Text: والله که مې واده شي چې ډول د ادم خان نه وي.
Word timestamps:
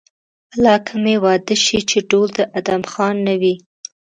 والله 0.51 0.77
که 0.85 0.93
مې 1.03 1.15
واده 1.23 1.55
شي 1.65 1.79
چې 1.89 1.97
ډول 2.09 2.29
د 2.37 2.39
ادم 2.59 2.81
خان 2.91 3.15
نه 3.27 3.35
وي. 3.41 3.55